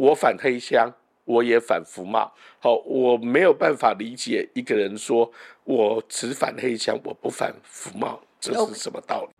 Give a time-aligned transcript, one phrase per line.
[0.00, 0.90] 我反黑箱，
[1.26, 2.32] 我也反服贸。
[2.58, 5.30] 好，我没有办法理解一个人说
[5.64, 9.32] 我只反黑箱，我不反服贸，这是什么道理？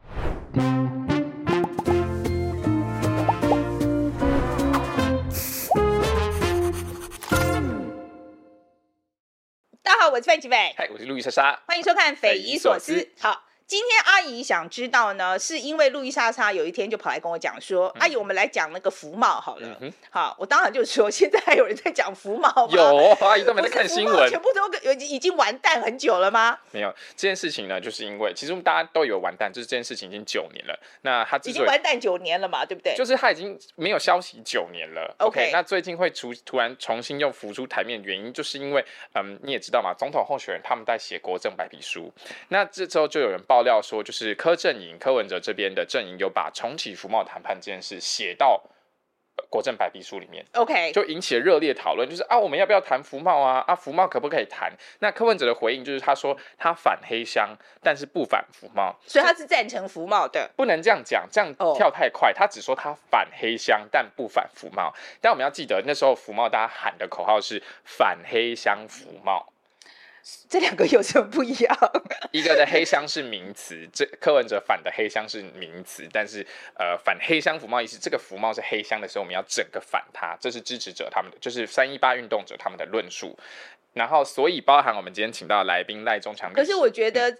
[9.83, 12.97] 大家好，我是范吉伟，嗨，我是路易莎莎，欢迎收看《匪夷所思》。
[13.19, 13.45] 好。
[13.71, 19.79] 今天阿姨想知道呢，是因为路易莎莎有一天就跑来跟我讲说，嗯、阿姨，我们来讲那个福茂好了。
[19.81, 22.69] 嗯、好，我当然就说，现在还有人在讲福茂吗？
[22.73, 26.59] 有，阿姨都没在看新闻，全部都已经已经完蛋很久了吗？
[26.73, 30.77] 没有这件事情呢，就是因为其实我们大家都有完蛋，就是这件事情已经九年了。
[31.03, 32.97] 那他已经完蛋九年了嘛，对不对？
[32.97, 35.15] 就是他已经没有消息九年了。
[35.21, 38.85] OK，, okay 那最近会出突然重新又浮出台面，原因就是因为
[39.15, 42.13] 嗯，你也知道嘛，总统候选人他们在写国政白皮书，
[42.49, 44.35] 那这之后就有人爆料说，就是。
[44.41, 48.63] 柯阵营、柯文哲这边的阵营有把重启服贸谈判这件事写到
[49.51, 53.63] 国政白皮书里面，OK，就引起了热烈讨论，就是啊，我们要不要谈福茂啊？
[53.67, 54.73] 啊，福茂可不可以谈？
[55.01, 60.51] 那柯文哲的回应就是他说他反黑箱，但是不反福茂，所以他是赞成福茂的。
[60.57, 62.31] 不能这样讲，这样跳太快。
[62.31, 62.37] Oh.
[62.39, 64.95] 他只说他反黑箱，但不反福茂。
[65.21, 69.53] 但我们要记得，那时候福茂大家喊的口号是反黑箱服贸。
[70.49, 71.77] 这两个有什么不一样？
[72.31, 76.47] 一个的黑箱是名词，这柯文哲反的黑箱是名词，但是
[76.79, 83.37] 呃反黑箱服贸意思，这个服贸是黑箱的时候，我们要整个反它，这是支持者他们的，就是三一八运动者他们的论述。
[83.93, 87.39] 然后所以包含我们今天请到的来宾赖中强，可是我觉得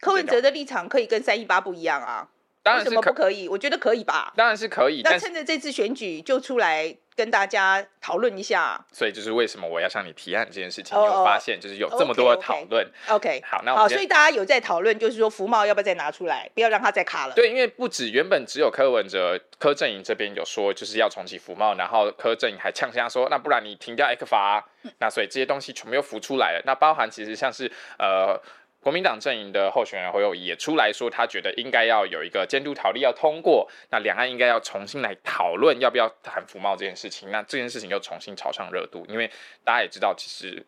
[0.00, 2.28] 柯文哲的立场可以跟三一八不一样啊，
[2.62, 3.48] 当然什么不可以？
[3.48, 5.00] 我觉得可以吧，当然是可以。
[5.02, 6.96] 那趁着这次选举就出来。
[7.18, 12.88] 跟大家讨论一下，所以就是为什么我要向你提案这件事情，你有发现就是有这么多的讨论。
[13.08, 13.42] Oh, OK.
[13.44, 17.34] 好，那好，所以大家有在讨论，就是说福茂要不要再拿出来，不要让它再卡了。
[17.34, 24.64] 对，因为不止原本只有柯文哲、柯阵营这边有说就是要重启福茂，然后柯阵营还呛声说，那不然你停掉 ECFA 啊，
[25.00, 26.62] 那所以这些东西全部又浮出来了。
[26.64, 28.40] 那包含其实像是呃。
[28.80, 37.30] 国民党阵营的候选人侯友宜也出来说，他觉得应该要有一个监督条例要通过，那两岸应该要重新来讨论要不要谈服贸这件事情。
[37.30, 39.30] 那这件事情又重新炒上热度，因为
[39.64, 40.64] 大家也知道，其实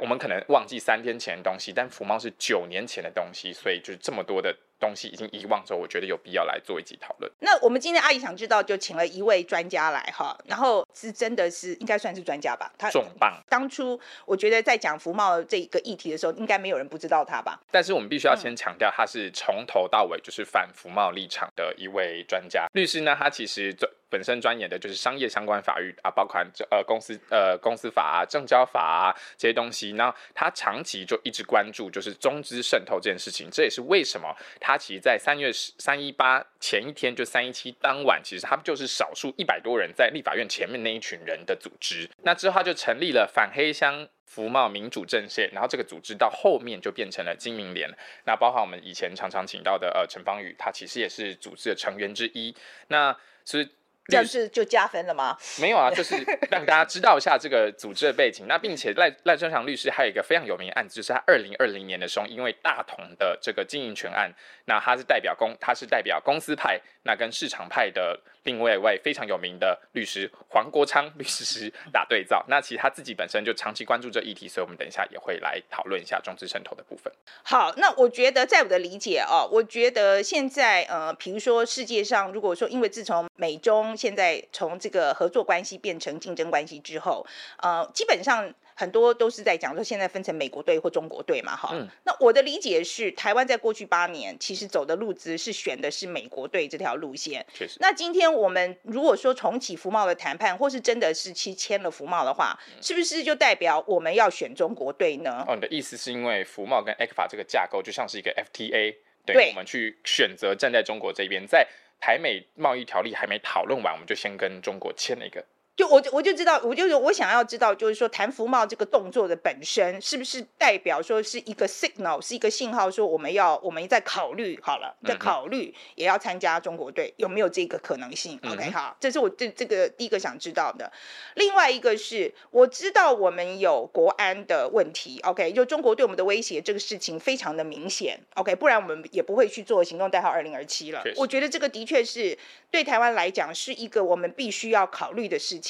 [0.00, 4.56] 我们可能忘记三天前的东西，但服贸是九年前的东西，所以就是这么多的。
[4.80, 7.30] 东西已经遗忘之后，我觉得有必要来做一集讨论。
[7.40, 12.72] 那我们今天阿姨想知道，就请了一位专家来哈，然后是真的是应该算是专家吧？
[12.78, 13.40] 他重磅。
[13.48, 17.60] 当初我觉得在讲福茂这个议题的时候，应该没有人不知道他吧？
[17.70, 23.14] 但是我们必须要先强调，他是从头到尾就是反福茂立场的一位专家律师呢。
[23.18, 23.76] 他其实
[24.08, 29.92] 本身专研的就是商业相关法律啊，包括呃公司呃公司法啊、证交法啊这些东西。
[29.92, 34.69] 那他长期就一直关注就是中资渗透这件事情，这也是为什么他。
[34.70, 42.08] 他其实，在三月十三一八前一天，就三一七当晚，其实他们就是少数一百多人在立法院前面那一群人的组织。
[42.22, 47.90] 那之后他就成立了反黑箱服贸民主阵线，然后这个组织到后面就变成了金明联。
[48.24, 52.54] 那包含我们以前常常请到的呃陈芳宇，他其实也是组织的成员之一。
[52.86, 53.68] 那所以。
[54.10, 55.36] 这样是就加分了吗？
[55.60, 56.16] 没有啊，就是
[56.50, 58.46] 让大家知道一下这个组织的背景。
[58.48, 64.30] 那并且赖赖春祥律师还有一个非常有名的案子，就是他二零二零年的时候，因为大同的这个经营权案，
[64.66, 68.18] 那他是代表公，他是代表公司派，那跟市场派的。
[68.44, 77.12] 另外一位非常有名的律师黄国昌律师 打对照，那其实他自己本身就长期关注这议题，所以我们等一下也会来讨论一下中资渗透的部分。
[77.42, 87.26] 好，那我觉得在我的理解哦，我觉得现在呃，比如说世界上，如果说因为自从美中现在从这个合作关系变成竞争关系之后，
[87.58, 88.50] 呃，基本上。
[88.72, 91.86] 很多都是在讲说，现在分成美国队或中国队嘛，哈、嗯。
[92.06, 97.44] 那我的理解是，台湾在过去八年其实走的路子是选的是美国队这条路线。
[97.52, 97.76] 确实。
[97.78, 105.44] 那今天我们如果说重启服贸的谈判，或是真的是去签了服贸的话，嗯，是不是就代表我们要选中国队呢？
[105.46, 108.96] 哦，你的意思是因为服贸跟 ECFA 这个架构就像是一个 FTA，
[109.26, 111.68] 对，我们去选择站在中国这边，在
[112.00, 115.44] 台美贸易条例还没讨论完，我们就先跟中国签了一个。
[115.80, 130.92] 就我就我就知道，我就是我想要知道，就是说谈服贸这个动作的本身是不是代表说是一个 signal，是一个信号，说我们要我们在考虑好了，在考虑也要参加中国队，有没有这个可能性？OK，好，这是我这这个第一个想知道的。
[131.36, 141.02] 另外一个是我知道我们有国安的问题，OK，就中国对我们的威胁这个事情非常的明显，OK，不然我们也不会去做行动代号二零二七了。
[141.16, 142.36] 我觉得这个的确是
[142.70, 145.69] 对台湾来讲是一个我们必须要考虑的事情。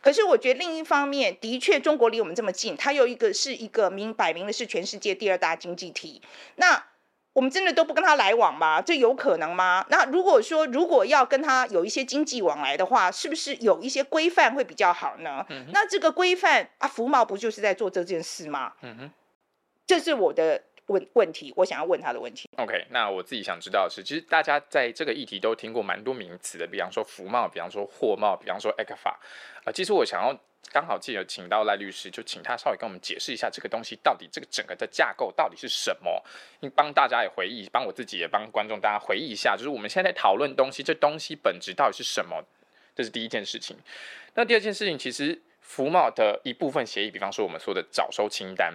[0.00, 6.22] 可是我觉得另一方面，的确中国离我们这么近，它有一个是一个明摆明的是全世界第二大经济体。
[6.56, 6.84] 那
[7.32, 8.80] 我们真的都不跟他来往吗？
[8.80, 9.84] 这有可能吗？
[9.90, 15.44] 那如果说如果要跟他有一些经济往来的话，是不是有一些规范会比较好呢？
[15.50, 18.72] 嗯、那这个规范啊，服贸不就是在做这件事吗？
[18.80, 19.10] 嗯哼，
[19.86, 22.48] 这是我的问问题，我想要问他的问题。
[22.56, 29.18] OK，那我自己想知道的是，其实大家在这个议题都听过蛮多名词的，比方说服贸，比方说货贸，比方说 ECFA 啊、
[29.66, 30.38] 呃，其实我想要。
[30.72, 36.20] 刚好记得请到赖律师，就请他稍微跟我们解释一下这个东西到底这个整个的架构到底是什么，
[36.74, 42.44] 帮大家也回忆，帮我自己也帮观众大家回忆一下，就是我们现在讨论东西，这东西本质到底是什么？
[42.96, 43.76] 这是第一件事情。
[44.34, 48.72] 那第二件事情，其实服贸的一部分协议，比方说我们说的早收清单，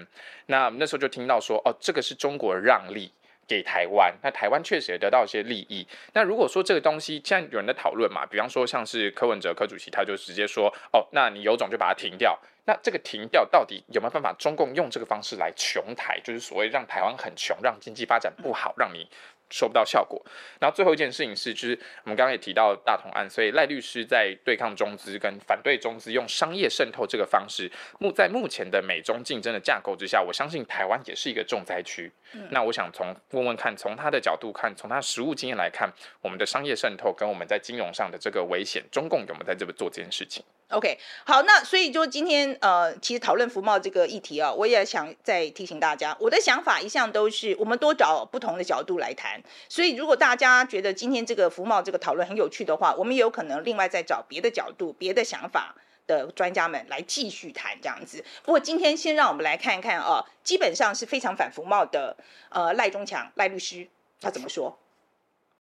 [0.48, 3.12] 那那时候就听到说，哦，这个是中国让利。
[3.48, 5.86] 给台湾，那台湾确实也得到一些利益。
[6.14, 12.40] 那如果说这个东西，现在有人在讨论嘛，比方说像是柯文哲柯主席，他就直接说，哦，那你有种就把它停掉。
[12.64, 14.32] 那这个停掉到底有没有办法？
[14.40, 19.06] 中共用这个方式来穷台，就是所谓让台湾很穷，让经济发展不好，让你。
[19.52, 20.20] 收不到效果。
[20.60, 32.12] 然后最后一件事情是，就是我们刚刚也提到大同案，所以赖律师在对抗中资跟反对中资，用商业渗透这个方式，目在目前的美中竞争的架构之下，我相信台湾也是一个重灾区。
[32.34, 49.41] 嗯、那我想从问问看，从他的角度看，从他实务经验来看，我们的商业渗透跟我们在金融上的这个危险，中共有没有在这边做这件事情？OK，好，那所以就今天呃，其实讨论福茂这个议题啊，我也想再提醒大家，我的想法一向都是我们多找不同的角度来谈。
[49.70, 55.76] 所以如果大家觉得今天这个服贸这个讨论很有趣的话，我们也有可能另外再找别的角度、别的想法
[56.08, 58.24] 的专家们来继续谈这样子。
[58.44, 62.18] 不过今天先让我们来看一看啊，基本上是非常反服贸的
[62.50, 63.88] 呃赖中强赖律师
[64.20, 64.78] 他怎么说。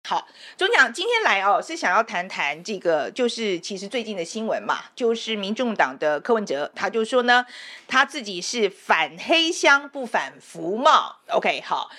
[0.03, 7.45] 好，中强今天来哦，是想要谈谈这个，就是其实最近的新闻嘛，就是民众党的柯文哲，他就说呢，
[7.87, 11.17] 他自己是反黑箱不反服贸。
[11.29, 11.91] OK，好，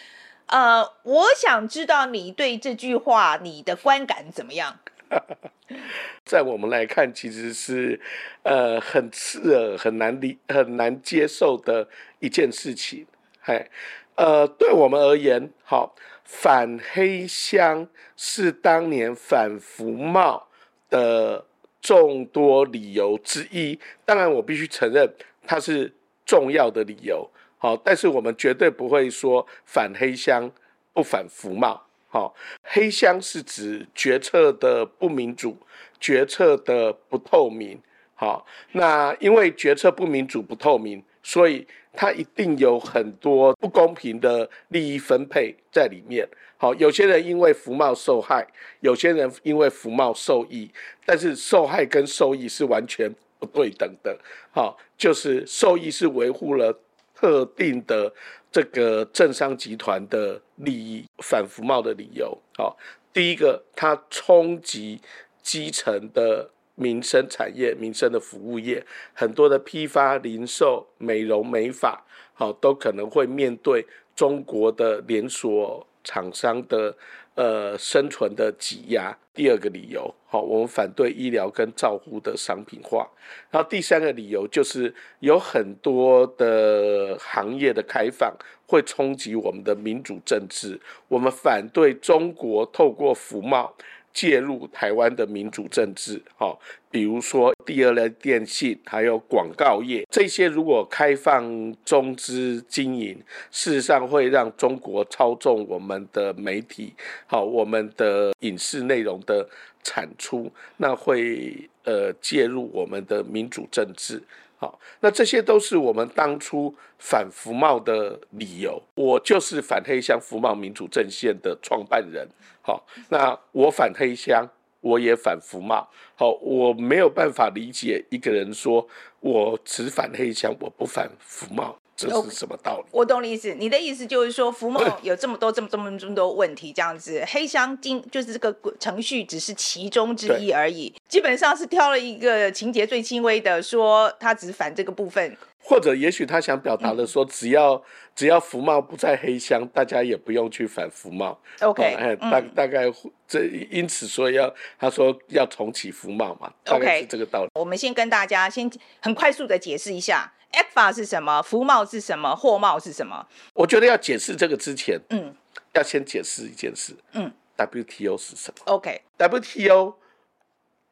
[0.48, 4.80] 呃，我想知道你对这句话你的观感怎么样？
[6.26, 8.00] 在我们来看，其实是
[8.44, 11.88] 呃很刺耳、很难理、很难接受的
[12.20, 13.06] 一件事情。
[13.44, 13.70] 哎，
[14.16, 15.96] 呃，对我们而言，好。
[16.24, 17.86] 反黑箱
[18.16, 20.48] 是当年反服贸
[20.90, 21.46] 的
[21.82, 25.14] 众多理由之一，当然我必须承认
[25.46, 25.94] 它是
[26.26, 27.30] 重要的理由。
[27.62, 30.52] 好，但是我们绝对不会说反黑箱
[30.94, 31.80] 不反服贸。
[32.10, 35.56] 好，黑箱是指决策的不民主，
[36.00, 37.80] 决策的不透明。
[38.16, 41.68] 好，那因为决策不民主、不透明，所以。
[41.94, 46.26] 它一定有很多不公平的利益分配在里面。
[46.56, 48.48] 好，有些人因为服贸受害，
[48.80, 50.72] 有些人因为服贸受益，
[51.06, 54.18] 但是受害跟受益是完全不对等的。
[54.54, 56.80] 好，就是受益是维护了
[57.22, 58.12] 特定的
[58.52, 62.36] 这个政商集团的利益，反服贸的理由。
[62.58, 62.76] 好，
[63.14, 65.00] 第一个，它冲击
[65.44, 66.50] 基层的。
[66.76, 68.84] 民生产业、民生的服务业，
[69.14, 72.04] 很多的批发、零售、美容美发，
[72.34, 73.86] 好，都可能会面对
[74.16, 76.96] 中国的连锁厂商的
[77.36, 79.18] 呃生存的挤压。
[79.34, 83.10] 第二个理由，好，我们反对医疗跟照护的商品化。
[83.50, 88.36] 然后第三个理由就是有很多的行业的开放
[88.68, 90.80] 会冲击我们的民主政治。
[91.08, 93.74] 我们反对中国透过服贸。
[94.14, 96.58] 介入台湾的民主政治，哈，
[96.90, 103.18] 比如说第二类电信，还有广告业，这些如果开放中资经营，
[103.52, 106.94] 事实上会让中国操纵我们的媒体，
[107.28, 109.48] 好，我们的影视内容的
[109.84, 114.22] 产出，那会呃介入我们的民主政治。
[114.62, 118.80] 好，那这些都是我们当初反服贸的理由。
[118.94, 122.30] 我就是反黑箱服贸民主阵线的创办人。
[122.62, 124.48] 好，那我反黑箱，
[124.80, 125.90] 我也反服贸。
[126.16, 128.88] 好，我没有办法理解一个人说
[129.20, 131.76] 我只反黑箱，我不反服贸。
[132.10, 132.86] 这是什么道理？
[132.92, 133.54] 我懂你意思。
[133.54, 140.94] 你的意思就是说，福茂 有这么多、这么、这么、这么多问题，这样子，黑箱经就是这个程序只是其中之一而已。
[141.08, 145.38] 基本上是挑了一个情节最轻微的，说他只反这个部分。
[145.64, 147.82] 或者，也许他想表达的说，只要、嗯、
[148.16, 151.40] 只要福茂不在黑箱，大家也不用去反福茂。
[151.60, 152.92] OK，哎，大、嗯、大概
[153.28, 157.48] 这因此说要他说要重启福茂嘛，大概是这个道理。
[157.50, 158.70] Okay, 我们先跟大家先
[159.02, 160.34] 很快速的解释一下。
[160.52, 161.42] ECFA 是什么？
[161.42, 162.36] 服贸是什么？
[162.36, 163.26] 货贸是什么？
[163.54, 165.34] 我觉得要解释这个之前，嗯，
[165.74, 169.94] 要先解释一件事，嗯，WTO 是什么？OK，WTO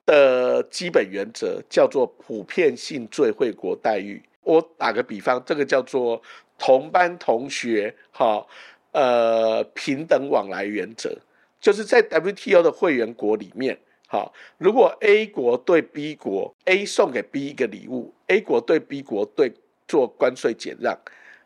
[0.06, 4.24] 的基本原则叫做普遍性最惠国待遇。
[4.44, 6.22] 我打个比方，这个叫做
[6.58, 8.46] 同班同学，哈，
[8.92, 11.16] 呃平等往来原则，
[11.60, 13.80] 就是在 WTO 的会员国里面，
[14.12, 19.54] 好，如果 A 国对 B 国 A 送给 B 一个礼物，A 国对 B 国对
[19.88, 20.98] 做关税减让，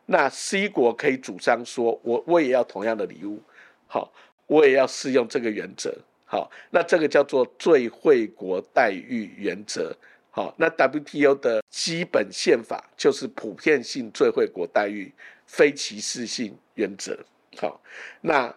[0.06, 3.42] 那 C 国可以主张说，我我也要同样的礼物，
[3.86, 4.14] 好，
[4.48, 5.94] 我也要适用这个原则，
[6.24, 9.94] 好，那这个叫做最惠国待遇原则。
[10.32, 15.14] 好，那 WTO 的基本宪法就是普遍性最惠国待遇、
[15.46, 17.20] 非歧视性原则。
[17.58, 17.82] 好，
[18.22, 18.56] 那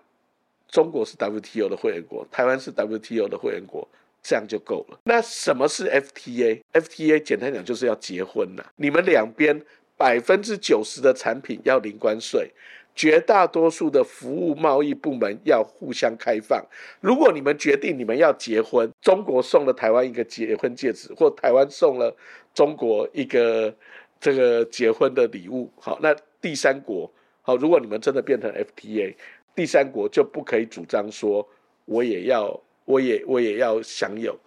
[0.68, 3.86] 中国是 WTO 的会员国，台湾是 WTO 的会员国，
[4.22, 4.98] 这样就够了。
[5.04, 9.62] 那什么是 FTA？FTA 简单讲就是要结婚了，你们两边
[9.96, 12.50] 百分之九十的产品要零关税。
[12.98, 16.64] 绝大多数的服务贸易部门要互相开放。
[16.98, 22.16] 如果你们决定你们要结婚，中国送了台湾一个结婚戒指，或台湾送了
[22.54, 23.74] 中国一个
[24.18, 29.14] 这个结婚的礼物，好，那第三国，好，如果你们真的变成 FTA，
[29.56, 31.44] 第三国就不可以主张说
[31.86, 34.38] 我也要，我也我也要享有，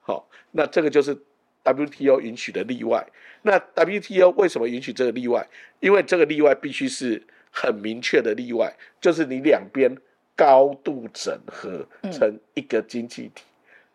[0.00, 1.16] 好，那这个就是
[1.62, 3.06] WTO 允许的例外。
[3.42, 5.46] 那 WTO 为什么允许这个例外？
[5.78, 7.22] 因为这个例外必须是。
[7.58, 8.70] 很明确的例外，
[9.00, 9.90] 就是你两边
[10.36, 13.44] 高度整合成一个经济体。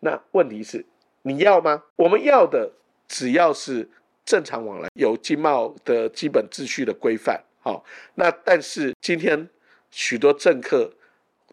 [0.00, 0.84] 那问题是，
[1.22, 1.80] 你要吗？
[1.94, 2.72] 我们要的
[3.06, 3.88] 只要是
[4.24, 7.40] 正常往来，有经贸的基本秩序的规范。
[7.60, 7.84] 好，
[8.16, 9.48] 那但是今天
[9.92, 10.92] 许多政客，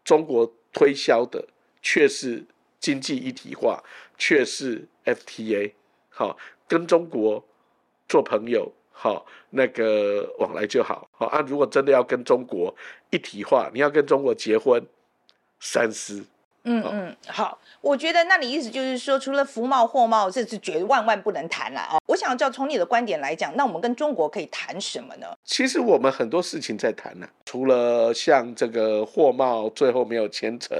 [0.03, 1.47] 中国推销的
[1.83, 2.43] 却是
[2.79, 3.83] 经济一体化，
[4.17, 5.73] 却是 FTA。
[6.09, 6.35] 好，
[6.67, 7.45] 跟中国
[8.07, 8.73] 做朋友。
[8.91, 11.07] 好，那个往来就好。
[11.13, 12.75] 好啊，如果真的要跟中国
[13.11, 14.85] 一体化，你要跟中国结婚，
[15.59, 16.25] 三思。
[16.63, 21.97] 嗯嗯，好，我觉得那你意思就是说，除了服贸、货贸，这是绝万万不能谈了啊。
[22.05, 25.27] 我想知道，从你的观点来讲，那我们跟中国可以谈什么呢？
[25.43, 30.77] 其实我们很多事情在谈呢、啊，除了像这个货贸最后没有签成，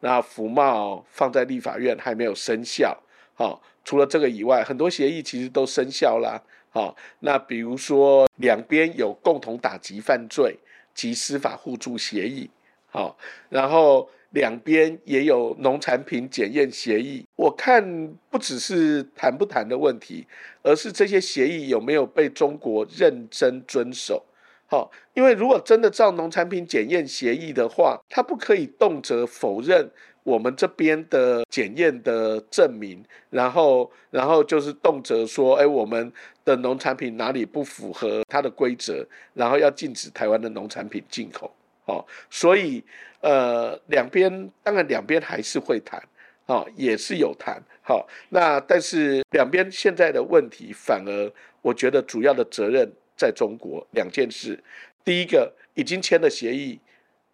[0.00, 2.96] 那服贸放在立法院还没有生效。
[3.34, 6.40] 好，除了这个以外，很多协议其实都生效啦。
[6.70, 10.58] 好，那比如说两边有共同打击犯罪
[10.92, 12.50] 及司法互助协议，
[12.90, 13.16] 好，
[13.48, 17.24] 然后两边也有农产品检验协议。
[17.36, 20.26] 我看不只是谈不谈的问题，
[20.62, 24.22] 而是这些协议有没有被中国认真遵守。
[24.66, 29.90] 好，因为如果真的照农产品检验协议的话，他不可以动辄否认。
[30.24, 36.10] 我们这边的检验的证明，然后，然后就是动辄说，哎，我们
[36.46, 41.54] 的农产品哪里不符合它的规则，然后要禁止台湾的农产品进口。
[41.84, 42.82] 哦，所以，
[43.24, 46.02] 呃，两边当然两边还是会谈，
[46.46, 47.62] 哦，也是有谈。
[47.82, 53.86] 好，哦，那但是两边现在的问题，反而我觉得主要的责任在中国。
[53.92, 54.62] 两件事，
[55.04, 56.78] 第一个已经签了协议，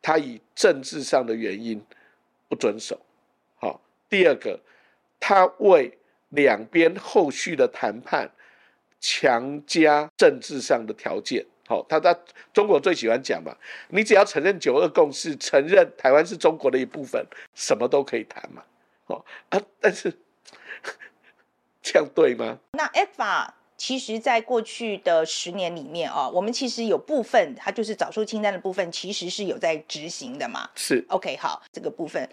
[0.01, 1.85] 他以政治上的原因。
[2.51, 3.01] 不遵守，
[3.61, 3.81] 好。
[4.09, 4.59] 第二个，
[5.21, 5.97] 他为
[6.31, 8.29] 两边后续的谈判
[8.99, 11.87] 强加政治上的条件，好。
[11.89, 12.19] 他他
[12.53, 13.57] 中国最喜欢讲嘛，
[13.89, 17.25] 你只要承认九二共识，承认台湾是中国的一部分，
[17.55, 18.63] 什么都可以谈嘛，
[19.07, 19.63] 哦啊。
[19.81, 20.13] 但是
[21.81, 22.59] 这样对吗？
[22.73, 30.69] 那 ECFA 其实，在过去的十年里面啊，我们其实有部分，它就是早收清单的部分，其实是有在执行的嘛。
[30.75, 32.29] 是，OK，好，这个部分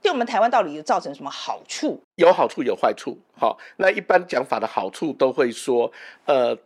[0.00, 2.02] 对我们台湾到底有造成什么好处？
[2.14, 3.18] 有好处，有坏处。
[3.38, 5.92] 好，那一般讲法的好处都会说，
[6.24, 6.56] 呃，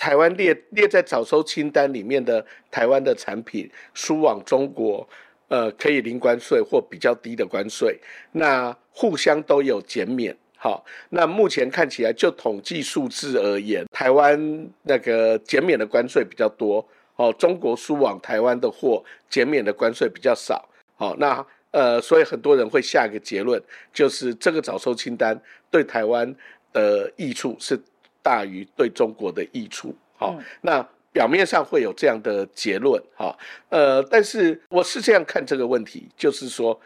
[0.00, 5.06] 台湾列列在早收清单里面的台湾的产品输往中国，
[5.48, 8.00] 呃，可以零关税或比较低的关税，
[8.32, 10.34] 那互相都有减免。
[10.56, 16.86] 好，那目前看起来，就统计数字而言，台湾那个减免的关税比较多。
[17.16, 20.66] 哦，中国输往台湾的货减免的关税比较少。
[20.96, 25.38] 好，那呃，所以很多人会下一个结论，就是这个早收清单
[25.70, 26.34] 对台湾
[26.72, 27.78] 的益处是
[28.22, 29.94] 大于对中国的益处。
[30.16, 33.02] 好，那表面上会有这样的结论。
[33.14, 36.80] 好，呃，但是我是这样看这个问题，就是说。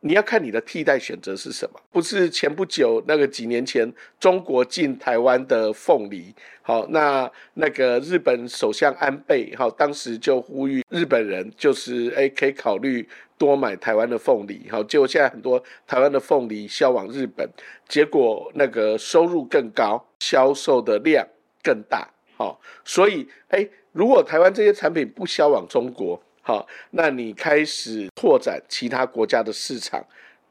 [0.00, 1.80] 你要看你的替代选择是什么？
[1.90, 17.48] 不是前不久那个几年前中国进台湾的凤梨，好，那那个日本首相安倍，好，当时就呼吁日本人就是哎，可以考虑多买台湾的凤梨，好，结果现在很多台湾的凤梨销往日本，
[17.88, 21.26] 结果那个收入更高，销售的量
[21.60, 30.02] 更大，好，所以哎，如果台湾这些产品不销往中国，好，那你开始拓展其他国家的市场，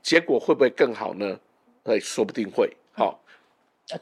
[0.03, 1.39] 结果会不会更好呢？
[1.85, 2.71] 哎，说不定会。
[2.93, 3.19] 好，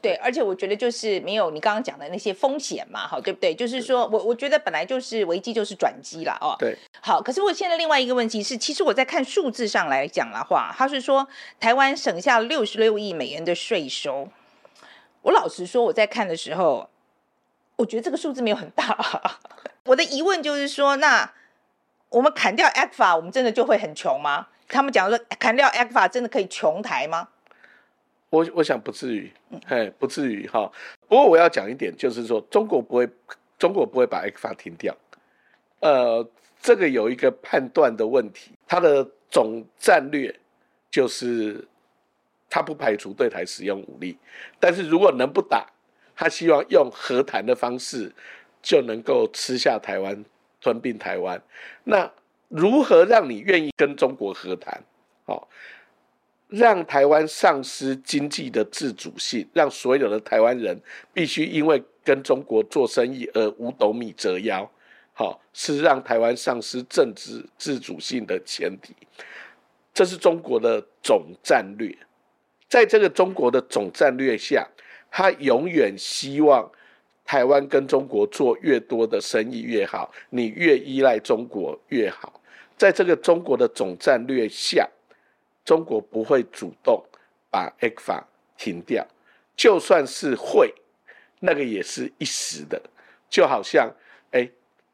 [0.02, 3.54] 对，而且我觉得就是没有你刚刚讲的那些风险嘛，哈，对不对？
[3.54, 6.54] 就是说我我觉得本来就是危机就是转机了哦。
[6.58, 11.26] 对，好，可是我现在另外一个问题是，其实我在看数字上来讲的话，他是说
[11.58, 14.28] 台湾省下六十六亿美元的税收。
[15.22, 16.90] 我老实说，我在看的时候，
[17.76, 19.40] 我觉得这个数字没有很大。
[19.86, 21.32] 我的疑问就是说，那
[22.16, 24.46] 我们砍掉 ECFA，我们真的就会很穷吗？
[24.66, 27.28] 他们讲说砍掉 ECFA 真的可以穷台吗？
[28.30, 29.30] 我我想不至于，
[29.66, 30.72] 嘿，不至于哈。
[31.08, 33.06] 不过我要讲一点，就是说中国不会，
[33.58, 34.96] 中国不会把 ECFA 停掉。
[35.80, 36.26] 呃，
[36.58, 40.34] 这个有一个判断的问题，它的总战略
[40.90, 41.68] 就是，
[42.48, 44.16] 他不排除对台使用武力，
[44.58, 45.66] 但是如果能不打，
[46.16, 48.10] 他希望用和谈的方式
[48.62, 50.24] 就能够吃下台湾，
[50.66, 51.40] 吞并台湾。
[51.84, 52.10] 那
[52.48, 54.82] 如何让你愿意跟中国和谈？
[55.26, 55.46] 哦。
[56.48, 60.80] 让台湾丧失经济的自主性，让所有的台湾人
[61.12, 64.68] 必须因为跟中国做生意而五斗米折腰，
[65.12, 68.94] 好，是让台湾丧失政治自主性的前提。
[69.92, 71.96] 这是中国的总战略，
[72.68, 74.68] 在这个中国的总战略下，
[75.10, 76.70] 他永远希望
[77.26, 82.40] 台湾跟中国做越多的生意越好，你越依赖中国越好。
[82.78, 84.88] 在这个中国的总战略下。
[85.64, 87.04] 中国不会主动
[87.50, 88.22] 把 ECFA
[88.56, 89.04] 停掉，
[89.56, 90.72] 就算是会，
[91.40, 92.80] 那个也是一时的，
[93.28, 93.92] 就好像，
[94.30, 94.48] 哎，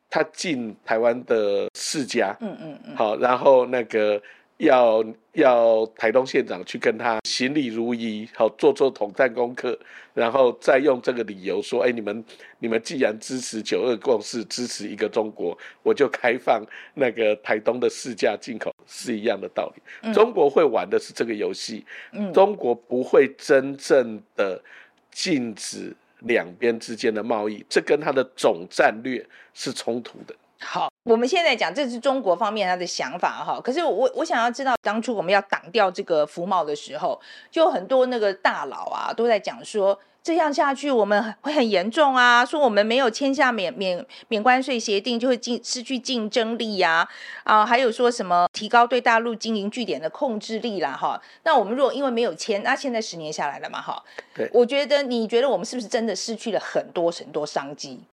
[0.09, 4.19] 他进台湾的世家，嗯嗯嗯，好，然后那个。
[4.63, 9.77] 要要台东县长去跟他行礼如仪，好做做统战功课，
[10.15, 12.25] 然后再用这个理由说：“哎，你们
[12.61, 16.65] 你们既然支持九二共识，支持一个中国，我就开放
[16.95, 19.83] 那个台东的市价进口，是一样的道理。
[20.03, 24.63] 嗯”中国会玩的是这个游戏，嗯、中国不会真正的
[25.11, 30.33] 禁止两边之间的贸易，这跟他的总战略是冲突的。
[30.65, 47.09] 好，我们现在讲这是中国方面他的想法哈，可是我我想要知道，当初我们要挡掉这个服贸的时候，就很多那个大佬啊都在讲说，这样下去我们会很严重啊，说我们没有签下免免免关税协定就会进失去竞争力呀，
[47.43, 54.01] 啊，啊，还有说什么提高对大陆经营据点的控制力啦哈，那我们如果因为没有签，那现在十年下来了嘛哈，
[54.33, 58.05] 对，我觉得你觉得我们是不是真的失去了很多很多商机？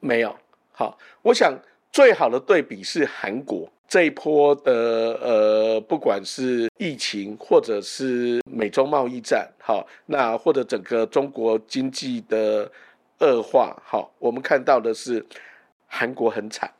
[0.00, 0.36] 没有，
[0.72, 1.58] 好，我想。
[1.96, 12.70] 最好的对比是韩国这一波的呃，不管是疫情或者是美中贸易战，好，那或者整个中国经济的
[13.20, 15.24] 恶化，好，我们看到的是
[15.86, 16.70] 韩国很惨，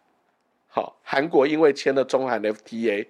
[0.69, 3.07] 好，韩国因为签了中韩 FTA，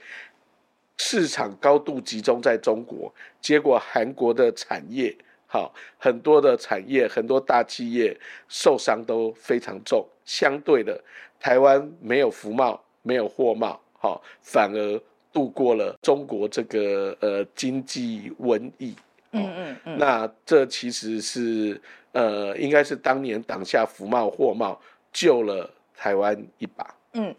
[0.99, 8.17] 市场高度集中在中国，结果韩国的产业，好，很多的产业，很多大企业
[8.47, 11.03] 受伤都非常重，相对的。
[11.39, 15.01] 台湾没有服贸，没有货贸，好，反而
[15.33, 18.95] 度过了中国这个呃经济瘟疫。
[19.33, 19.99] 嗯嗯嗯。
[19.99, 21.81] 那这其实是
[22.13, 24.81] 呃，应该是当年挡下服贸货贸，
[25.13, 26.95] 救了台湾一把。
[27.13, 27.35] 嗯，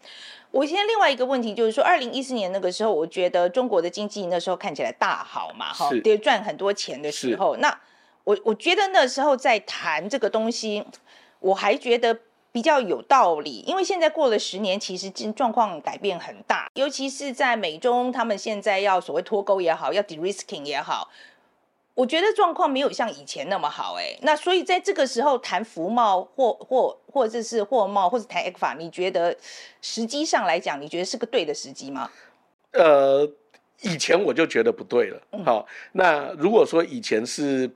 [0.52, 7.78] 我现在另外一个问题就是说，二零一四年那个时候，我觉得中国的经济那时候看起来大好嘛，哈，得赚很多钱的时候，那
[8.24, 10.86] 我我觉得那时候在谈这个东西，
[11.40, 12.20] 我还觉得。
[12.58, 21.08] 比较有道理，因为现在过了十年，其实状况改变很大，尤其是在美中，他们现在要所谓脱钩也好，要 de-risking 也好，
[21.94, 24.18] 我觉得状况没有像以前那么好哎。
[24.24, 29.38] 那所以在这个时候谈服贸或或或者是货贸或者谈 ECFA，你觉得
[29.80, 32.10] 时机上来讲，你觉得是个对的时机吗？
[32.72, 33.30] 呃，
[33.82, 35.22] 以前我就觉得不对了。
[35.46, 37.70] 好，嗯，那如果说以前是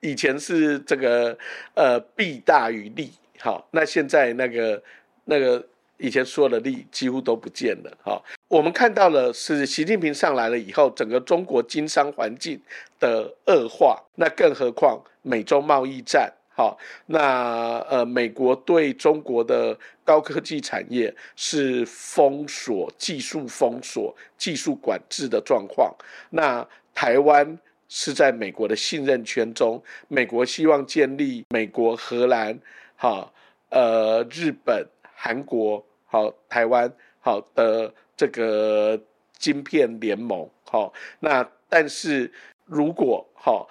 [0.00, 1.38] 以前是这个
[1.72, 3.10] 呃弊大于利。
[3.40, 4.82] 好，那现在那个
[5.24, 5.64] 那个
[5.96, 7.98] 以前说的利几乎都不见了。
[8.02, 12.60] 好，我们看到了是习近平上来了以后，整个中国经商环境
[12.98, 14.02] 的恶化。
[14.16, 25.94] 那更何况美中贸易战，好，那呃美国对中国的高科技产业是封锁、技术封锁、技术管制的状况。
[26.30, 27.56] 那台湾
[27.88, 32.58] 是在美国的信任圈中，美国希望建立美国、荷兰。
[33.00, 33.32] 好，
[33.70, 34.84] 呃，日本、
[35.14, 39.00] 韩国，好，台湾，好的这个
[39.38, 42.28] 晶片联盟，好，那但是
[42.64, 43.68] 如果好，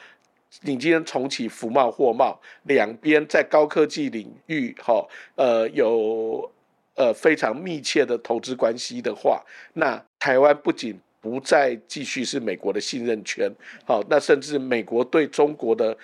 [0.61, 6.49] 你今天重启服贸、货贸，两边在高科技领域，好，呃，有
[6.95, 13.51] 呃非常密切的投资关系的话，那台湾不仅不再继续是美国的信任圈，
[13.85, 15.97] 好，那甚至美国对中国的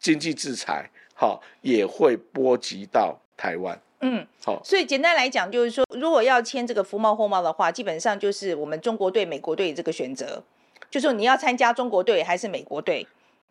[0.00, 3.76] 经济制裁，好，也会波及到台湾。
[4.02, 4.62] 嗯，好。
[4.62, 10.40] 所以简单来讲，就是说，如果要签这个服贸货贸的话，基本上就是我们中国队、美国队这个选择，
[10.88, 13.04] 就说你要参加中国队还是美国队，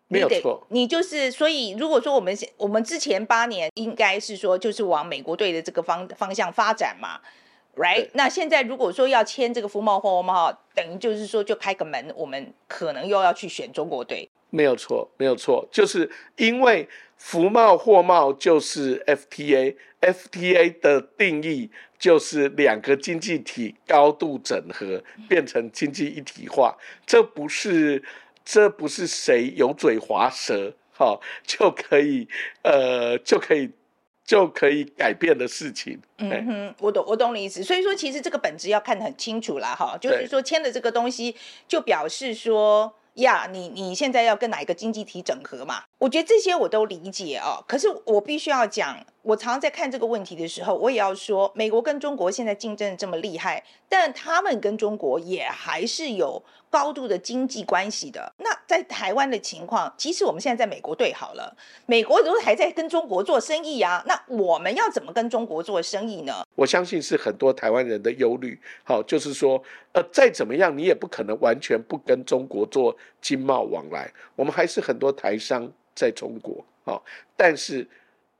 [0.07, 0.65] 没有错。
[0.69, 7.19] 你就是所以，如果说我们我们之前八年应该是说就是往美国队的这个方方向发展嘛。
[7.77, 14.27] Right，那现在如果说要签这个服贸货贸，等于就是说就开个门，我们可能又要去选中国队。
[14.49, 26.75] 没有错，没有错，就是因为服贸货贸就是 FTA，FTA 的定义就是两个经济体高度整合，变成经济一体化。
[27.05, 28.01] 这不是，
[28.43, 32.27] 这不是谁油嘴滑舌，好就可以，
[32.63, 33.69] 呃，就可以。
[34.27, 35.99] 就可以改变的事情。
[36.19, 37.63] 嗯哼，我懂，我懂你意思。
[37.63, 41.35] 所以说，其实这个本质要看得很清楚啦，哈，就是说签的这个东西，
[41.67, 42.93] 就表示说。
[43.17, 45.81] 呀，你你现在要跟哪一个经济体整合嘛？
[45.97, 47.65] 我觉得这些我都理解哦。
[47.67, 58.33] 可是我必须要讲，我常常在看这个问题的时候，我也要说，美国跟中国现在竞争这么厉害，但他们跟中国也还是有高度的经济关系的。
[58.37, 64.01] 那在台湾的情况，即使我们现在在美国对好了，美国都还在跟中国做生意啊。
[64.07, 66.45] 那我们要怎么跟中国做生意呢？
[66.55, 68.57] 我相信是很多台湾人的忧虑。
[68.83, 72.95] 好，就是说，呃，再怎么样，你也不可能完全不跟中国做。
[73.19, 77.03] 经贸往来，我们还是很多台商在中国，好，
[77.35, 77.85] 但是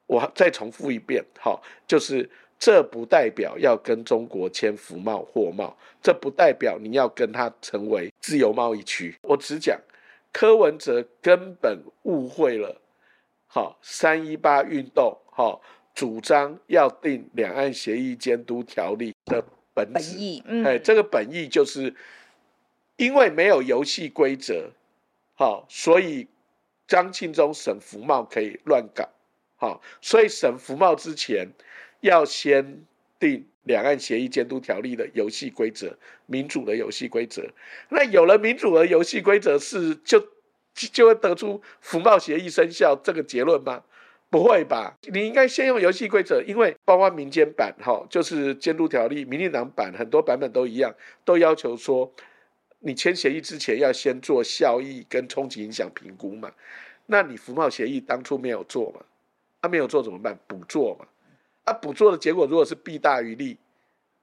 [0.08, 9.16] 我再重复一遍，好，就是这不代表要跟中国签服贸货贸，这不代表你要跟他成为自由贸易区。
[9.22, 9.80] 我只讲
[10.34, 12.82] 柯文哲根本误会了，
[13.46, 15.62] 好，三一八运动，好，
[15.94, 19.44] 主张要定两岸协议监督条例的
[19.74, 21.94] 本意，嗯，哎，这个本意就是。
[23.00, 24.72] 因为没有游戏规则，
[25.36, 26.28] 好，所以
[26.88, 29.08] 张庆忠审服贸可以乱搞，
[29.58, 31.52] 好，所以审服贸之前
[32.02, 32.84] 要先
[33.20, 37.44] 定两岸协议监督条例的游戏规则，民主的游戏规则。
[37.90, 40.26] 那有了民主的游戏规则，是就
[40.74, 43.84] 就会得出服贸协议生效这个结论吗？
[44.30, 44.98] 不会吧？
[45.12, 50.94] 你应该先用游戏规则，因为包括民间版，哈，就是监督条例，民进党版很多版本都一样，
[51.26, 52.14] 都要求说。
[52.80, 56.54] 你签协议之前要先做效益跟冲击影响评估嘛？
[57.08, 59.02] 那你服贸协议当初没有做嘛？
[59.62, 60.38] 他、啊、没有做怎么办？
[60.48, 61.06] 补做嘛？
[61.66, 63.58] 啊，补做的结果如果是弊大于利，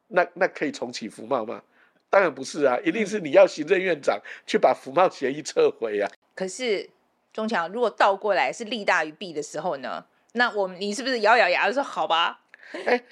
[0.08, 1.62] 那那可以重启福茂吗？
[2.08, 6.10] 当然不是啊，一定是你要行政院长去把福茂协议撤回啊。
[6.34, 6.88] 可是
[7.32, 10.06] 中强，如果倒过来是利大于弊的时候呢？
[10.34, 12.40] 那我们你是不是咬咬牙说好吧？
[12.86, 13.04] 哎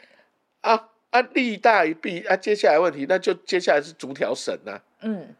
[0.60, 4.80] 啊啊，利大于弊啊，接下来问题那就接下来是逐条审啊。
[5.00, 5.34] 嗯，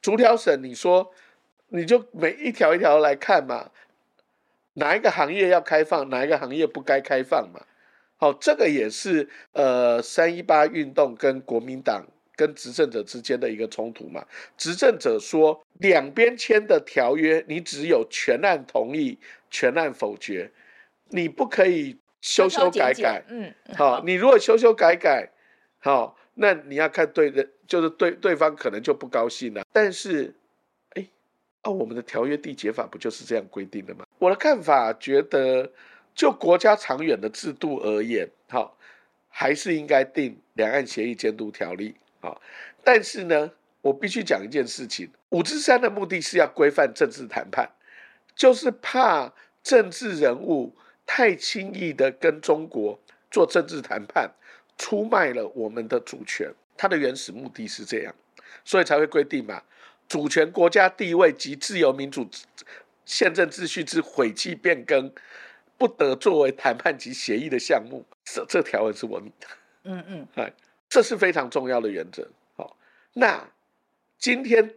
[0.00, 1.12] 逐条审，你说
[1.68, 3.70] 你就每一条一条来看嘛，
[4.74, 7.60] 哪一个行业要开放，哪一个行业不该开放嘛？
[8.16, 12.06] 好，这个也是呃三一八运动跟国民党
[12.36, 14.24] 跟执政者之间的一个冲突嘛。
[14.56, 19.18] 执政者说，两边签的条约，你只有全案同意，
[19.50, 20.50] 全案否决，
[21.08, 23.24] 你不可以修修改改。
[23.28, 25.30] 嗯，好，你如果修修改改，
[25.78, 26.16] 好。
[26.34, 29.62] 那你要看对的，就是对对方可能就不高兴了。
[29.70, 30.32] 但是，哎，
[31.62, 34.06] 啊，我们的条约缔结法不就是这样规定的吗？
[34.18, 35.70] 我的看法觉得，
[36.14, 38.76] 就国家长远的制度而言，好，
[39.28, 41.94] 还是应该定两岸协议监督条例。
[42.20, 42.40] 好，
[42.84, 47.70] 但是呢，我必须讲一件事情：五之三的目的是要规范政治谈判，
[48.34, 50.74] 就是怕政治人物
[51.06, 52.98] 太轻易的跟中国
[53.30, 54.30] 做政治谈判。
[54.78, 58.12] 出卖了我们的主权，它的原始目的是这样，
[58.64, 59.62] 所以才会规定嘛，
[60.12, 62.28] 主权国家地位及自由民主
[63.06, 65.10] 宪政秩序之毁弃变更，
[65.78, 68.04] 不得作为谈判及协议的项目。
[68.22, 69.46] 这这条文是我拟的，
[69.84, 70.52] 嗯嗯， 哎，
[70.86, 72.28] 这是非常重要的原则。
[72.54, 72.76] 好，
[73.14, 73.42] 那
[74.18, 74.74] 今天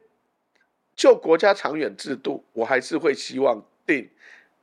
[0.95, 4.09] 就国家长远制度，我还是会希望定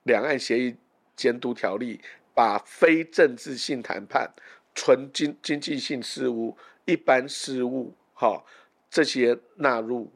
[0.05, 0.75] 两岸协议
[1.15, 2.01] 监督条例，
[2.33, 4.33] 把非政治性谈判。
[4.75, 6.57] 纯经经济性事务、
[6.87, 8.43] 一般事务，哈，
[8.89, 10.11] 这些纳入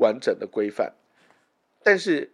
[0.00, 0.92] 完整的规范。
[1.82, 2.30] 但是，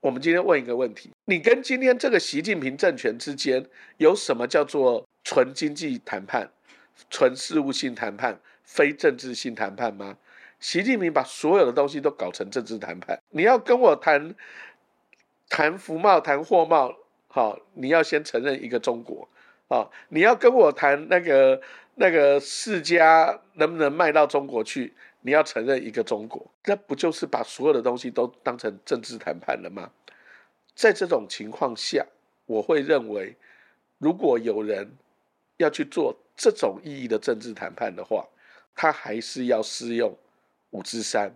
[0.00, 6.50] 我们今天问一个问题：你跟今天这个习近平政权之间有什么叫做纯经济谈判、
[7.10, 10.16] 纯事务性谈判、非政治性谈判吗？
[10.60, 13.18] 习近平把所有的东西都搞成政治谈判。
[13.30, 14.34] 你要跟我谈
[15.48, 16.94] 谈服贸、谈货贸，
[17.28, 19.28] 好，你要先承认一个中国。
[19.74, 21.60] 啊，你要跟我谈那个
[21.96, 24.94] 那个世家能不能卖到中国去？
[25.22, 29.90] 你要承认一个中国，那不就是把所有的东西都当成政治谈判了吗？
[30.76, 32.06] 在这种情况下，
[32.46, 33.34] 我会认为，
[33.98, 34.96] 如果有人
[35.56, 38.28] 要去做这种意义的政治谈判的话，
[38.76, 40.16] 他还是要适用
[40.70, 41.34] 五之三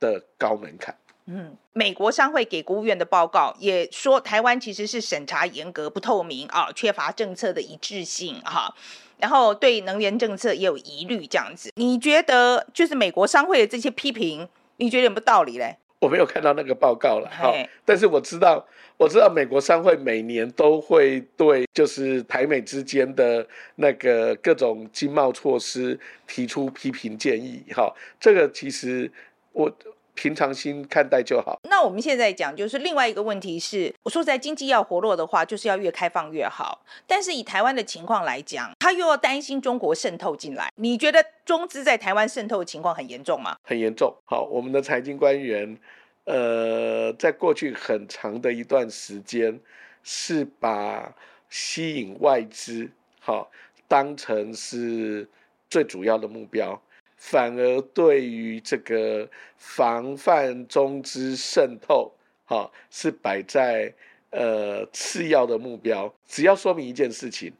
[0.00, 0.96] 的高门槛。
[1.30, 8.74] 嗯，美国商会给国务院的报告也说，台湾其实是审查严格、不透明啊，缺乏政策的一致性哈。
[9.18, 11.70] 然后对能源政策也有疑虑，这样子。
[11.74, 15.76] 你觉得就是美国商会的这些批评，你觉得有没有道理嘞？
[15.98, 17.52] 我没有看到那个报告了，哈，
[17.84, 18.64] 但是我知道，
[18.96, 29.12] 我知道美国商会每年都会对就是台美之间的那个各种经贸措施提出批评建议，哈，这个其实
[29.52, 29.70] 我。
[30.18, 31.60] 平常心看待就好。
[31.70, 36.84] 那我们现在讲，就是另外一个问题是，我说在经济要活络的话，就是要越开放越好。
[37.06, 40.72] 但是以台湾的情况来讲，他又要担心中国渗透进来。
[40.74, 43.56] 你觉得中资在台湾渗透的情况很严重吗？
[43.62, 44.12] 很严重。
[44.24, 45.78] 好，我们的财经官员，
[46.24, 49.60] 呃，在过去很长的一段时间，
[50.02, 51.14] 是把
[51.48, 53.48] 吸引外资，好，
[53.86, 55.28] 当成是
[55.70, 56.82] 最主要的目标。
[57.18, 59.28] 反而对于这个
[59.58, 62.10] 防范中资渗透，
[62.46, 63.92] 哈，是摆在
[64.30, 66.10] 呃次要的目标。
[66.26, 67.52] 只要说明一件事情，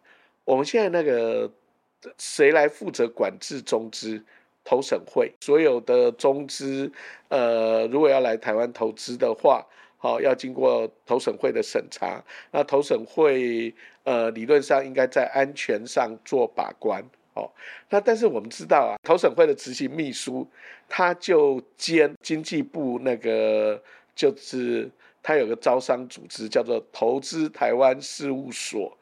[0.46, 1.50] 我们现在那个
[2.16, 4.24] 谁来负责管制中资？
[4.64, 6.92] 投审会，所有的中资，
[7.28, 9.66] 呃，如果要来台湾投资的话，
[9.96, 12.22] 好，要经过投审会的审查。
[12.50, 17.02] 那投审会，呃，理论上应该在安全上做把关。
[17.38, 17.50] 哦，
[17.90, 20.46] 那但是我们知道啊，投审会的执行秘书，
[20.88, 23.80] 他就兼经济部那个，
[24.14, 24.90] 就是
[25.22, 28.96] 他有个招商组织叫做投资台湾事务所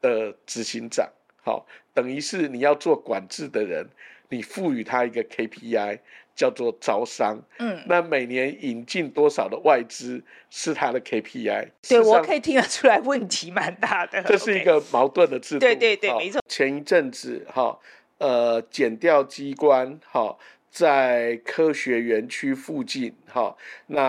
[0.00, 1.08] 的执行长，
[1.42, 3.88] 好，等于是你要做管制的人，
[4.28, 5.98] 你赋予他一个 KPI。
[6.38, 11.68] 叫做招商，嗯，那每年引进多少的外资是他的 KPI。
[11.88, 14.22] 对，我可以听得出来，问题蛮大的。
[14.22, 15.58] 这是一个矛盾的制度。
[15.58, 16.40] 对对对，没错。
[16.46, 17.76] 前一阵子，哈，
[18.18, 20.38] 呃，减调机关，哈，
[20.70, 23.56] 在科学园区附近，哈，
[23.88, 24.00] 那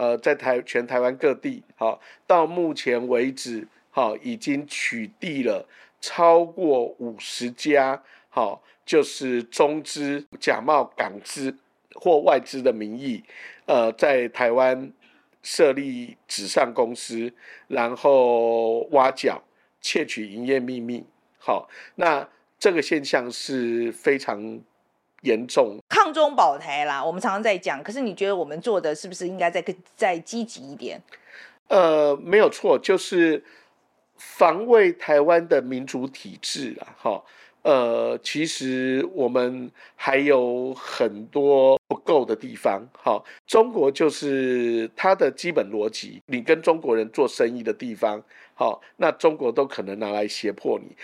[0.00, 1.96] 呃，在台全台湾各地，哈，
[2.26, 5.68] 到目前为止，哈，已经取缔了
[6.00, 8.58] 超过五十家，哈。
[8.84, 11.56] 就是中资假冒港资
[11.94, 13.22] 或外资的名义，
[13.64, 14.92] 呃，在台湾
[15.40, 17.32] 设立纸上公司，
[17.68, 19.40] 然后挖角、
[19.80, 21.04] 窃取营业秘密。
[21.38, 24.60] 好，那这个现象是非常
[25.20, 25.78] 严重。
[25.88, 27.80] 抗中保台啦，我们常常在讲。
[27.84, 31.00] 可是你觉得我们做的是不是应该再更再积极一点？
[31.68, 33.44] 呃，没有错，就是
[34.16, 37.24] 防卫台湾的民主体制啊，哈。
[37.62, 42.86] 呃，其实我们还有很多不够的地方。
[42.92, 48.20] 好，中国就是它的基本逻辑，你跟中国人做生意的地方，
[48.54, 50.96] 好，那中国都可能拿来胁迫你。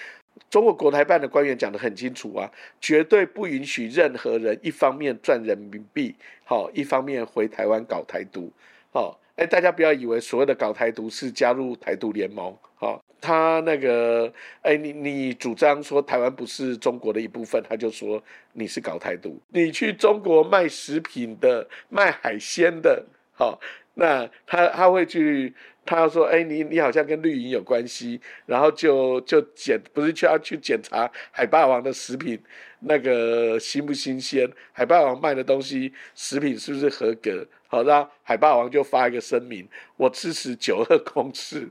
[0.50, 8.52] 中国国台办的官员讲得很清楚啊，绝对不允许任何人一方面赚人民币，好，一方面回台湾搞台独，
[8.92, 9.18] 好。
[9.38, 18.20] 哎，大家不要以为所谓的搞台独是加入台独联盟，好，他那个，哎，你你主张说台湾不是中国的一部分，他就说
[18.54, 19.40] 你是搞台独。
[19.50, 23.60] 你去中国卖食品的、卖海鲜的，好，
[23.94, 25.54] 那他他会去，
[25.86, 32.36] 他要说，哎，你你好像跟绿营有关系，然后就就检，不是就要去检查海霸王的食品
[32.80, 37.46] 那个新不新鲜，海霸王卖的东西食品是不是合格？
[37.70, 41.68] 好，那海霸王就发一个声明，我支持九二共识，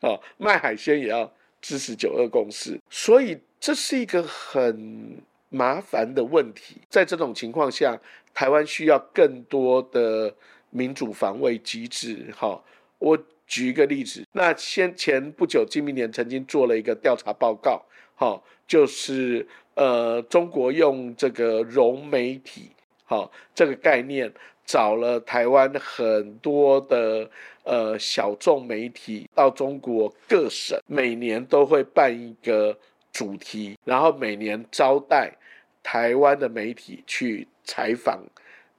[0.00, 6.76] 哦，卖海鲜也要支持九二共识，所以这是一个很麻烦的问题。
[6.88, 8.00] 在这种情况下，
[8.32, 10.32] 台湾需要更多的
[10.70, 12.32] 民主防卫机制。
[12.36, 12.62] 哈，
[12.98, 22.70] 我举一个例子，那先前不久，今明年曾经做了一个调查报告，哈，就是呃，中国用这个融媒体，
[23.04, 24.32] 好，这个概念。
[24.66, 27.30] 找了台湾很多的
[27.64, 32.74] 呃小众媒体到中国各省，每年都会办一个
[33.12, 35.30] 主题，然后每年招待
[35.82, 38.24] 台湾的媒体去采访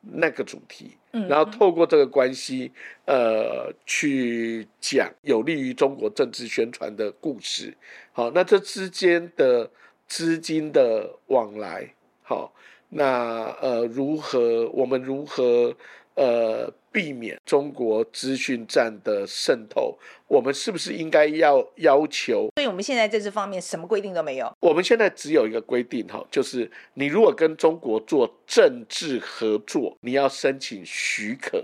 [0.01, 2.71] 那个主题，然后透过这个关系，
[3.05, 7.71] 呃，去讲有利于中国政治宣传的故事。
[8.11, 9.69] 好，那这之间的
[10.07, 12.51] 资金的往来，好。
[12.89, 15.75] 那呃，如何我们如何
[16.15, 19.97] 呃避免中国资讯战的渗透？
[20.27, 22.47] 我们是不是应该要要求？
[22.55, 24.51] 所以我们现在在这方面什么规定都没有。
[24.61, 31.63] 我们现在只有一个规定哈，就是你如果跟中国做政治合作，你要申请许可，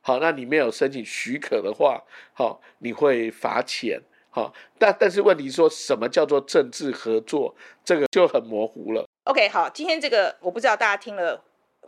[0.00, 2.02] 好，那你没有申请许可的话，
[2.32, 4.00] 好，你会罚钱。
[4.32, 7.52] 好，但但是问题说什么叫做政治合作，
[7.84, 9.04] 这个就很模糊了。
[9.30, 11.40] OK，好，今天这个我不知道大家听了。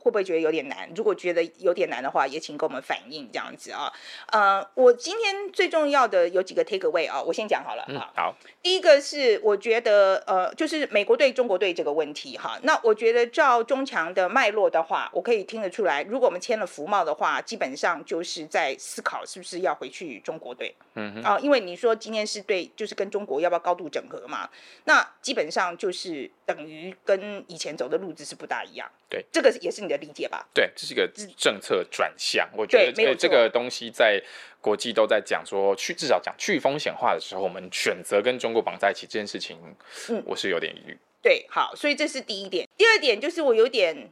[0.03, 0.91] 会不会觉得有点难？
[0.97, 3.93] 如果觉得有点难的话，也请跟我们反映这样子啊。
[4.33, 7.85] 呃，我今天最重要的有几个 take away 啊，我先讲好了。
[7.89, 8.35] 嗯，好。
[8.61, 12.59] 第一个是我觉得呃，就是美国对中国队这个问题哈。
[12.65, 20.75] 那我觉得照中强的脉络的话，我可以听得出来，如果我们签了福茂的话，基本上就是在思考是不是要回去中国队。
[20.95, 21.23] 嗯哼。
[21.23, 24.51] 啊，因为你说今天是对，就是跟中国要不要高度整合嘛？
[24.85, 28.91] 那基本上就是等于跟以前走的路子是不大一样。
[29.09, 30.49] 对，这个也是你的理解吧？
[30.53, 32.49] 对，这是一个政策转向。
[32.57, 34.21] 我觉得这个这个东西在
[34.61, 39.57] 国际都在讲说去至少讲去风险化的时候，我们选择跟中国绑在一起这件事情，
[40.09, 40.99] 嗯，我是有点疑虑。
[41.23, 42.69] 对，好，所以这是第一点。
[42.77, 44.11] 第二点就是我有点。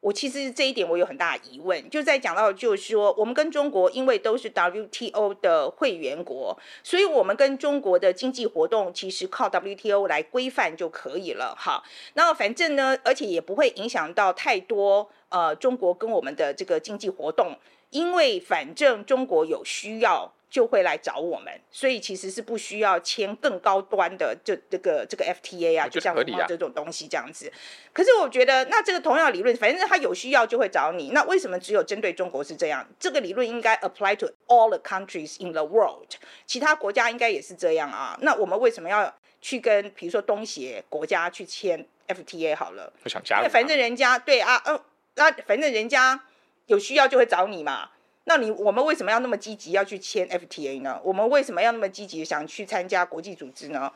[0.00, 11.54] 我其实这一点我有很大疑问，就在讲到就是说，我们跟中国因为都是 WTO 的会员国，所以我们跟中国的经济活动其实靠 WTO 来规范就可以了。
[11.58, 11.82] 好，
[12.14, 17.58] 那反正呢，而且也不会影响到太多呃中国跟我们的这个经济活动，
[17.90, 20.32] 因为反正中国有需要。
[20.50, 27.52] 就会来找我们，所以其实是不需要签更高端的这这个这个 FTA 啊，就像服贸这种东西这样子。
[27.92, 31.10] 可是我觉得，那这个同样理论，反正他有需要就会找你。
[31.10, 32.86] 那为什么只有针对中国是这样？
[32.98, 36.08] 这个理论应该 apply to all the countries in the world，
[36.46, 38.18] 其他国家应该也是这样啊。
[38.22, 42.90] 那我们为什么要去跟比如说东协国家去签 FTA 好了？
[43.02, 44.80] 不想加入，反正人家对啊，嗯，
[45.16, 46.18] 那反正人家
[46.66, 47.90] 有需要就会找你嘛。
[48.28, 51.00] 那你我们为什么要那么积极要去签 FTA 呢？
[51.02, 53.90] 我们为什么要那么积极想去参加国际组织呢？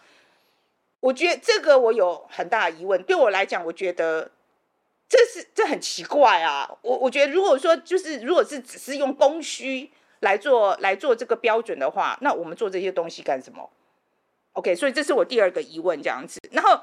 [1.00, 3.02] 我觉得这个我有很大的疑问。
[3.02, 4.30] 对我来讲，我觉得
[5.06, 6.68] 这是这很奇怪啊。
[6.80, 9.90] 我我觉得如果说就是如果是只是用供需
[10.20, 13.68] 来做来做这个标准的话，那我们做这些东西干什么
[14.54, 16.40] ？OK，所以这是我第二个疑问，这样子。
[16.50, 16.82] 然后。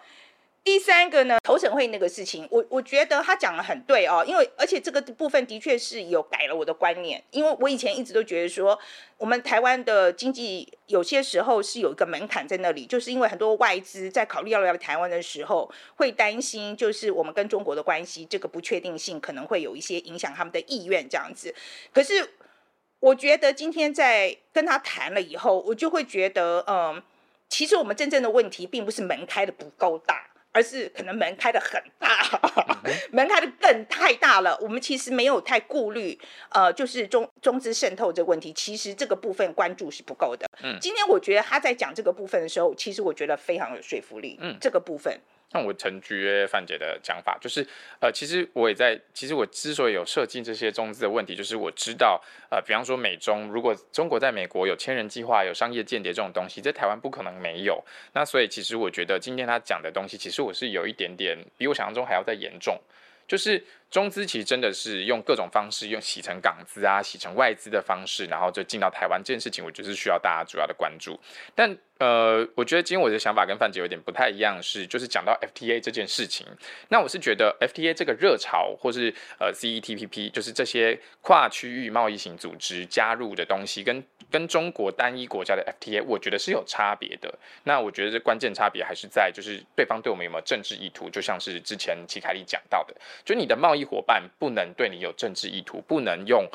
[0.64, 8.78] 第三个呢，投审会那个事情，我我觉得他讲的很对哦，因为而且这个部分的确是有改了我的观念，因为我以前一直都觉得说，
[9.18, 21.56] 我们台湾的经济有些时候是有一个门槛在那里，就是因为很多外资在考虑要来台湾的时候，会担心就是我们跟中国的关系这个不确定性可能会有一些影响他们的意愿这样子。
[21.92, 22.30] 可是
[23.00, 27.02] 我觉得今天在跟他谈了以后，我就会觉得，嗯，
[27.48, 30.28] 其实我们真正的问题并不是门开的不够大。
[30.52, 32.22] 而是可能门开的很大，
[33.12, 34.58] 门开的更太大了。
[34.62, 40.48] 我们其实没有太顾虑，呃，就是中中资渗透这个问题，其实这个部分关注是不够的。
[40.64, 44.38] 嗯，今天我觉得他在讲这个部分的时候，其实我觉得非常有说服力。
[44.42, 45.20] 嗯，这个部分。
[45.52, 47.66] 那我承接范姐的讲法，就是
[48.00, 57.84] 呃，其实我也在，其实我之所以有设计这些中资的问题，就是我知道，呃，比方说美中，如果中国在美国有千人计划、有商业间谍这种东西，在台湾不可能没有。
[58.14, 62.80] 那所以其实我觉得今天他讲的东西，其实我是有一点点比我想象中还要再严重，
[63.28, 63.66] 就是。
[63.90, 71.20] 中资其实真的是用各种方式，用洗成港资啊，洗成外资的方式，然后就进到台湾这件事情，我觉得是需要大家主要的关注。
[71.56, 76.46] 但呃，我觉得今天我的想法跟范姐有点不太一样，是就是讲到 FTA 这件事情，
[76.90, 87.38] 那我是觉得 FTA 这个热潮，或是呃 CETPP，就是这些跨区域贸易型组织加入的东西，跟跟中国单一国家的 FTA，我觉得是有差别的。
[87.64, 93.79] 那我觉得这关键差别还是在就是对方对我们有没有政治意图，就像是之前齐凯丽讲到的，就你的贸易。
[93.84, 96.48] 伙伴不能对你有政治意图，不能用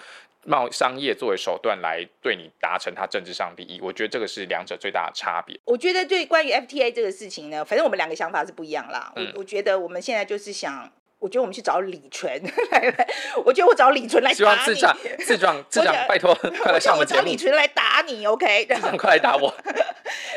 [0.44, 3.80] 贸商业作为手段来对你达成他政治上利益。
[3.80, 5.58] 我觉得这个是两者最大的差别。
[5.64, 9.12] 我觉得对关于 FTA 这个事情呢，反正我们两个想法是不一样啦。
[9.16, 10.90] 嗯、我我觉得我们现在就是想。
[11.24, 12.30] 我觉得我们去找李纯
[12.70, 13.08] 来来，
[13.46, 14.36] 我觉得我找李纯来打你。
[14.36, 18.66] 希望自长自长 自长，拜托 快来上我找李纯来打你，OK？
[18.98, 19.50] 快来打我。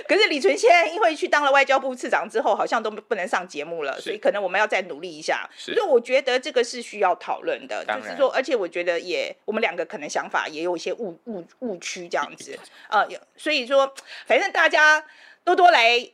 [0.08, 5.50] 可是李纯现在因为去当了外交部次长之后，好像都不能上节目了，所以可能我们要再努力一下。
[5.58, 13.94] 所以我觉得这个是需要讨论的，就是说，而且我觉得也我们两个可能想法也有一些误误误区这样子呃，所以说
[14.26, 15.04] 反正大家
[15.44, 16.10] 多多来。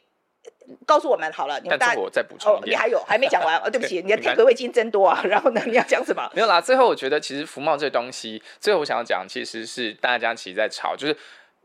[0.85, 5.21] 告诉我们好了，你们大但是我再补充一点，哦，你还有 还没讲完哦，对不起，你的天格位今天真多啊。
[5.23, 6.29] 然后呢，你要讲什么？
[6.35, 11.15] 没有啦，最后我觉得其实服贸这东西，最后我想要讲，其实是大家其实在吵，就是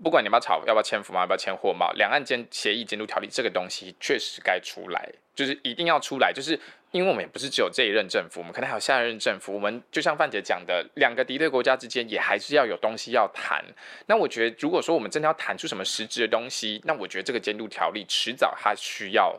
[0.02, 5.08] 不管你们要吵要不要签服贸，要不要签货贸，两岸间协议监督条例这个东西确实该出来，
[5.38, 6.58] 就是一定要出来，就是。
[6.90, 9.52] 因为我们也不是只有这一任政府，我们可能还有下一任政府。
[9.52, 13.62] 我们就像范姐讲的，两个敌对国家之间也还是要有东西要谈。
[14.06, 19.38] 那我觉得，如果说我们真的要谈出什么实质的东西，那我觉得这个监督条例迟早它需要，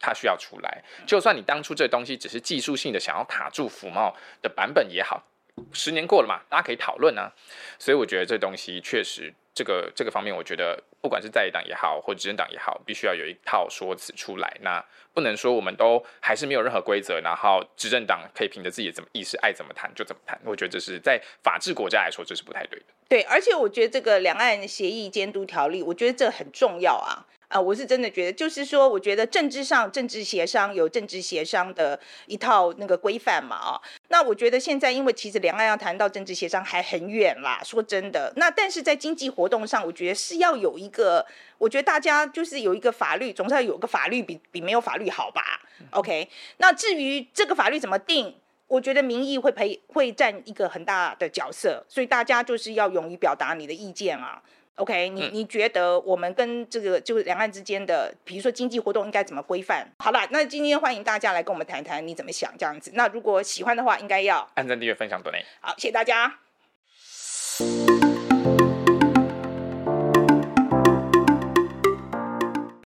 [0.00, 0.82] 它需要出来。
[1.06, 5.24] 就算你当初这东西只是技术性的想要卡住服贸的版本也好，
[5.72, 7.32] 十年过了嘛，大家可以讨论啊。
[7.78, 14.56] 所以我觉得这东西确实，这个这个方面，我觉得不管是在野党也好，或执政党也好，必须要有一套说辞出来。
[14.60, 14.80] 那
[15.12, 20.40] 不能说我们都还是没有任何规则，然后执政党可以凭着自己的怎么意识爱怎么谈就怎么谈。
[20.44, 22.86] 我觉得这是在法治国家来说，这是不太对的。
[23.08, 27.26] 对，而且我觉得这个两岸协议监督条例，我觉得这很重要啊。
[27.48, 41.24] 啊、我是真的觉得，就是说，我觉得政治上政治协商有政治协商的一套那个规范嘛，啊，那我觉得现在因为其实两岸要谈到政治协商还很远啦，说真的，那但是在经济活动上，我觉得是要有一个，
[41.58, 45.42] 我觉得大家就是有一个法律，总是要有个法律比比没有法律好吧
[45.90, 46.28] ？OK，
[46.58, 48.34] 那至于这个法律怎么定，
[48.66, 54.42] 我觉得民意会陪会占一个很大的角色，所以大家就是要勇于表达你的意见啊。
[54.76, 59.84] OK，你你觉得我们跟这个就是两岸之间的，比如说经济活动应该怎么规范？
[59.98, 62.92] 好了，那今天欢迎大家来跟我们谈谈你怎么想这样子。
[62.94, 65.44] 那如果喜欢的话，应该要按赞、订阅、分享、多内。
[65.60, 66.38] 好，谢谢大家。